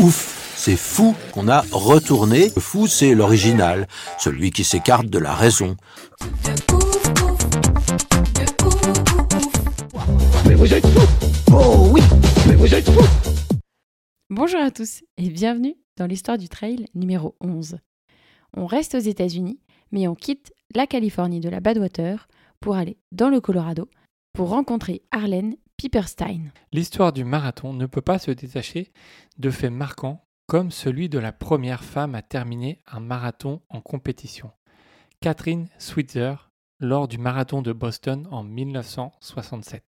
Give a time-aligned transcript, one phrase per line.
[0.00, 2.50] Ouf, c'est fou qu'on a retourné.
[2.56, 3.86] Le fou, c'est l'original,
[4.18, 5.76] celui qui s'écarte de la raison.
[14.30, 17.76] Bonjour à tous et bienvenue dans l'histoire du trail numéro 11.
[18.56, 19.60] On reste aux États-Unis,
[19.92, 22.26] mais on quitte la Californie de la Badwater
[22.58, 23.88] pour aller dans le Colorado
[24.32, 26.52] pour rencontrer Arlene Piperstein.
[26.72, 28.92] L'histoire du marathon ne peut pas se détacher
[29.38, 34.50] de faits marquants comme celui de la première femme à terminer un marathon en compétition,
[35.20, 36.34] Catherine Switzer,
[36.80, 39.82] lors du marathon de Boston en 1967.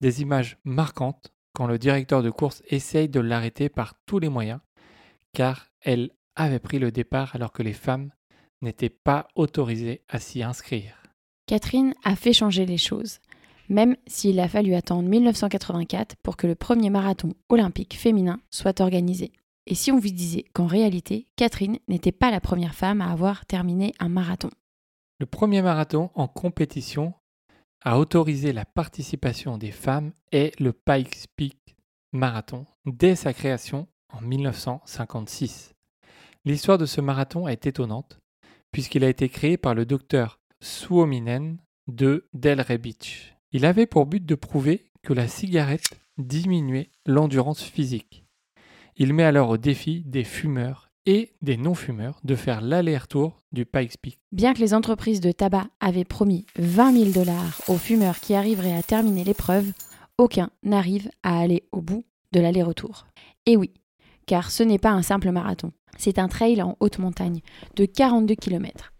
[0.00, 4.60] Des images marquantes quand le directeur de course essaye de l'arrêter par tous les moyens,
[5.32, 8.12] car elle avait pris le départ alors que les femmes
[8.62, 11.02] n'étaient pas autorisées à s'y inscrire.
[11.46, 13.18] Catherine a fait changer les choses,
[13.70, 19.32] même s'il a fallu attendre 1984 pour que le premier marathon olympique féminin soit organisé.
[19.66, 23.46] Et si on vous disait qu'en réalité, Catherine n'était pas la première femme à avoir
[23.46, 24.50] terminé un marathon.
[25.20, 27.14] Le premier marathon en compétition
[27.82, 31.76] à autoriser la participation des femmes est le Pikes Peak
[32.12, 35.74] Marathon dès sa création en 1956.
[36.44, 38.18] L'histoire de ce marathon est étonnante
[38.72, 43.36] puisqu'il a été créé par le docteur Suominen de Delray Beach.
[43.52, 48.24] Il avait pour but de prouver que la cigarette diminuait l'endurance physique.
[48.96, 53.98] Il met alors au défi des fumeurs et des non-fumeurs de faire l'aller-retour du Pikes
[54.00, 54.18] Peak.
[54.30, 58.76] Bien que les entreprises de tabac avaient promis 20 000 dollars aux fumeurs qui arriveraient
[58.76, 59.72] à terminer l'épreuve,
[60.18, 63.06] aucun n'arrive à aller au bout de l'aller-retour.
[63.46, 63.72] Et oui,
[64.26, 67.40] car ce n'est pas un simple marathon, c'est un trail en haute montagne
[67.74, 68.92] de 42 km.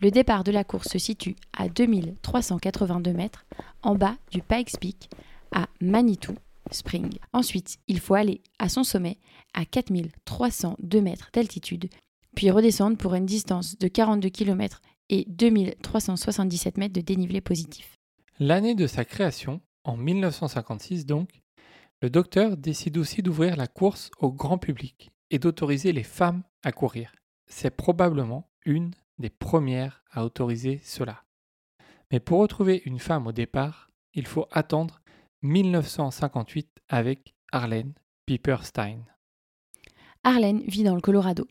[0.00, 3.46] Le départ de la course se situe à 2382 mètres
[3.82, 5.10] en bas du Pikes Peak
[5.50, 6.34] à Manitou
[6.70, 7.18] Spring.
[7.32, 9.18] Ensuite, il faut aller à son sommet
[9.54, 11.88] à 4302 mètres d'altitude,
[12.36, 17.96] puis redescendre pour une distance de 42 km et 2377 mètres de dénivelé positif.
[18.38, 21.42] L'année de sa création, en 1956 donc,
[22.02, 26.70] le docteur décide aussi d'ouvrir la course au grand public et d'autoriser les femmes à
[26.70, 27.12] courir.
[27.48, 31.24] C'est probablement une des premières à autoriser cela.
[32.10, 35.00] Mais pour retrouver une femme au départ, il faut attendre
[35.42, 37.92] 1958 avec Arlene
[38.26, 39.04] Piperstein.
[40.24, 41.46] Arlene vit dans le Colorado.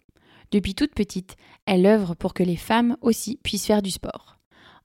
[0.51, 1.35] Depuis toute petite,
[1.65, 4.37] elle œuvre pour que les femmes aussi puissent faire du sport.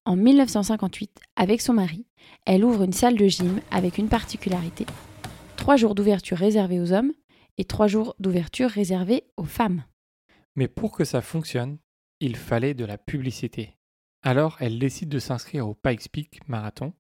[0.04, 2.06] En 1958, avec son mari,
[2.44, 4.87] elle ouvre une salle de gym avec une particularité.
[5.56, 7.12] Trois jours d'ouverture réservés aux hommes
[7.56, 9.84] et trois jours d'ouverture réservés aux femmes.
[10.56, 11.78] Mais pour que ça fonctionne,
[12.22, 13.77] il fallait de la publicité.
[14.22, 16.93] Alors elle décide de s'inscrire au Pikes Peak Marathon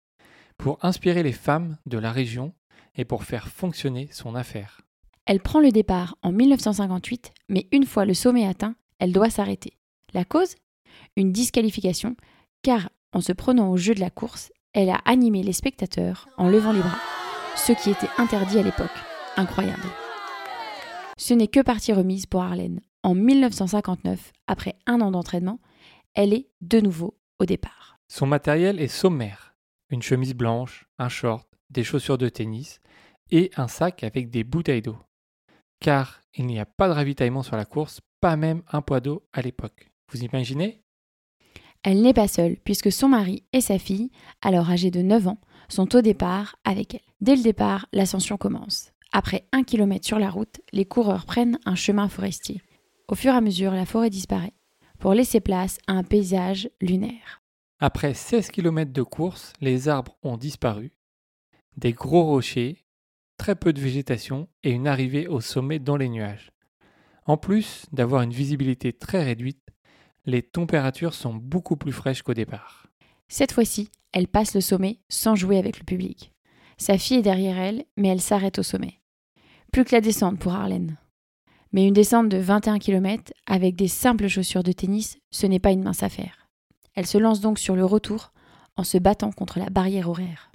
[0.58, 2.52] pour inspirer les femmes de la région
[2.96, 4.80] et pour faire fonctionner son affaire.
[5.24, 9.78] Elle prend le départ en 1958, mais une fois le sommet atteint, elle doit s'arrêter.
[10.12, 10.56] La cause?
[11.16, 12.16] Une disqualification,
[12.62, 16.48] car en se prenant au jeu de la course, elle a animé les spectateurs en
[16.48, 16.98] levant les bras,
[17.56, 18.90] ce qui était interdit à l'époque.
[19.36, 19.86] Incroyable.
[21.16, 22.80] Ce n'est que partie remise pour Arlène.
[23.04, 25.58] En 1959, après un an d'entraînement,
[26.14, 27.98] elle est de nouveau au départ.
[28.06, 29.56] Son matériel est sommaire.
[29.90, 32.80] Une chemise blanche, un short, des chaussures de tennis
[33.32, 34.98] et un sac avec des bouteilles d'eau.
[35.80, 39.24] Car il n'y a pas de ravitaillement sur la course, pas même un poids d'eau
[39.32, 39.90] à l'époque.
[40.12, 40.84] Vous imaginez?
[41.82, 44.12] Elle n'est pas seule, puisque son mari et sa fille,
[44.42, 47.00] alors âgés de 9 ans, sont au départ avec elle.
[47.20, 48.92] Dès le départ, l'ascension commence.
[49.10, 52.62] Après un kilomètre sur la route, les coureurs prennent un chemin forestier.
[53.08, 54.54] Au fur et à mesure, la forêt disparaît,
[54.98, 57.42] pour laisser place à un paysage lunaire.
[57.80, 60.92] Après 16 km de course, les arbres ont disparu,
[61.76, 62.84] des gros rochers,
[63.36, 66.52] très peu de végétation et une arrivée au sommet dans les nuages.
[67.26, 69.62] En plus d'avoir une visibilité très réduite,
[70.26, 72.86] les températures sont beaucoup plus fraîches qu'au départ.
[73.28, 76.32] Cette fois-ci, elle passe le sommet sans jouer avec le public.
[76.76, 79.00] Sa fille est derrière elle, mais elle s'arrête au sommet.
[79.72, 80.98] Plus que la descente pour Arlène.
[81.72, 85.72] Mais une descente de 21 km avec des simples chaussures de tennis, ce n'est pas
[85.72, 86.48] une mince affaire.
[86.94, 88.32] Elle se lance donc sur le retour
[88.76, 90.50] en se battant contre la barrière horaire.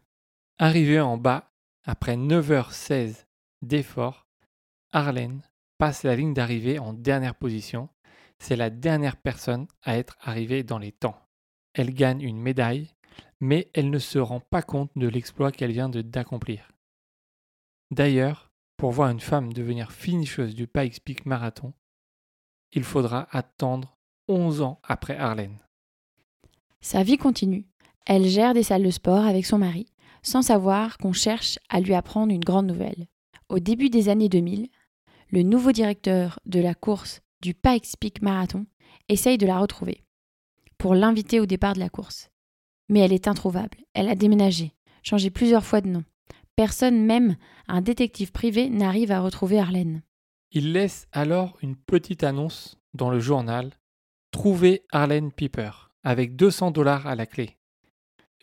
[0.59, 1.51] Arrivée en bas,
[1.85, 3.25] après 9h16
[3.61, 4.27] d'effort,
[4.91, 5.41] Arlène
[5.77, 7.89] passe la ligne d'arrivée en dernière position.
[8.39, 11.19] C'est la dernière personne à être arrivée dans les temps.
[11.73, 12.89] Elle gagne une médaille,
[13.39, 16.71] mais elle ne se rend pas compte de l'exploit qu'elle vient d'accomplir.
[17.91, 18.46] D'ailleurs,
[18.77, 21.73] pour voir une femme devenir finisheuse du Pikes Peak Marathon,
[22.71, 23.97] il faudra attendre
[24.27, 25.59] 11 ans après Arlène.
[26.81, 27.65] Sa vie continue.
[28.05, 29.87] Elle gère des salles de sport avec son mari,
[30.21, 33.07] sans savoir qu'on cherche à lui apprendre une grande nouvelle.
[33.49, 34.69] Au début des années 2000,
[35.31, 38.65] le nouveau directeur de la course du Pikes Peak Marathon
[39.09, 40.03] essaye de la retrouver
[40.77, 42.29] pour l'inviter au départ de la course.
[42.89, 43.77] Mais elle est introuvable.
[43.93, 44.73] Elle a déménagé,
[45.03, 46.03] changé plusieurs fois de nom.
[46.57, 47.37] Personne, même
[47.67, 50.01] un détective privé, n'arrive à retrouver Arlène.
[50.49, 53.73] Il laisse alors une petite annonce dans le journal
[54.31, 55.69] Trouver Arlène Piper
[56.03, 57.59] avec 200 dollars à la clé.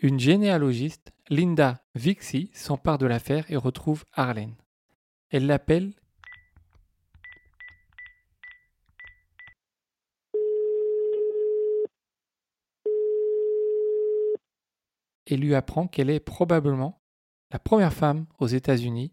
[0.01, 4.55] Une généalogiste, Linda Vixie, s'empare de l'affaire et retrouve Arlène.
[5.31, 5.93] Elle l'appelle
[15.27, 17.04] et lui apprend qu'elle est probablement
[17.55, 19.13] la première femme aux États-Unis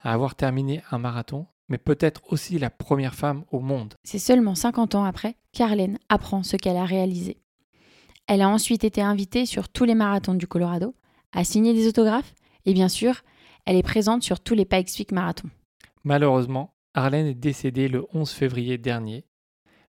[0.00, 3.94] à avoir terminé un marathon, mais peut-être aussi la première femme au monde.
[4.04, 7.38] C'est seulement 50 ans après qu'Arlène apprend ce qu'elle a réalisé.
[8.26, 10.94] Elle a ensuite été invitée sur tous les marathons du Colorado,
[11.32, 12.34] a signé des autographes,
[12.66, 13.22] et bien sûr,
[13.64, 15.48] elle est présente sur tous les Pikes Peak marathons.
[16.04, 19.24] Malheureusement, Arlène est décédée le 11 février dernier,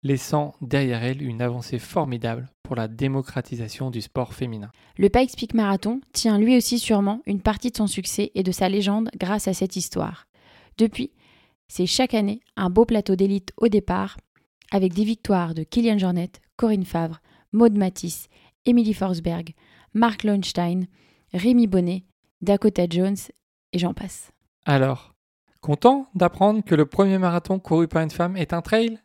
[0.06, 4.72] laissant derrière elle une avancée formidable pour la démocratisation du sport féminin.
[5.00, 8.52] Le Pikes Peak Marathon tient lui aussi sûrement une partie de son succès et de
[8.52, 10.28] sa légende grâce à cette histoire.
[10.78, 11.12] Depuis,
[11.68, 14.18] c'est chaque année un beau plateau d'élite au départ,
[14.72, 17.20] avec des victoires de Kylian Jornet, Corinne Favre,
[17.52, 18.28] Maud Matisse,
[18.68, 19.54] Emily Forsberg,
[19.96, 20.86] Mark Lowenstein,
[21.34, 22.04] Rémi Bonnet,
[22.42, 23.18] Dakota Jones
[23.74, 24.32] et j'en passe.
[24.66, 25.16] Alors,
[25.62, 29.00] content d'apprendre que le premier marathon couru par une femme est un trail?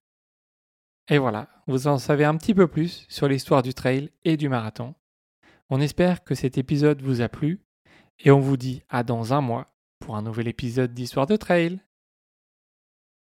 [1.10, 4.48] Et voilà, vous en savez un petit peu plus sur l'histoire du trail et du
[4.48, 4.94] marathon.
[5.68, 7.60] On espère que cet épisode vous a plu
[8.20, 9.66] et on vous dit à dans un mois
[9.98, 11.80] pour un nouvel épisode d'Histoire de Trail.